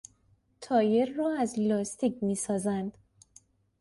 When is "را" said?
1.15-1.35